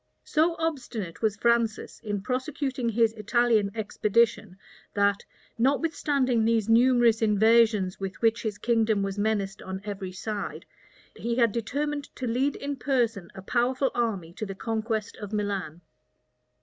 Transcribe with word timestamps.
So 0.23 0.55
obstinate 0.57 1.21
was 1.21 1.37
Francis 1.37 1.99
in 1.99 2.21
prosecuting 2.23 2.89
his 2.89 3.13
Italian 3.13 3.69
expedition, 3.75 4.57
that, 4.95 5.23
notwithstanding 5.59 6.43
these 6.43 6.67
numerous 6.67 7.21
invasions 7.21 7.99
with 7.99 8.19
which 8.19 8.41
his 8.41 8.57
kingdom 8.57 9.03
was 9.03 9.19
menaced 9.19 9.61
on 9.61 9.79
every 9.85 10.11
side, 10.11 10.65
he 11.15 11.35
had 11.35 11.51
determined 11.51 12.05
to 12.15 12.25
lead 12.25 12.55
in 12.55 12.77
person 12.77 13.29
a 13.35 13.43
powerful 13.43 13.91
army 13.93 14.33
to 14.33 14.45
the 14.47 14.55
conquest 14.55 15.17
of 15.17 15.31
Milan. 15.31 15.81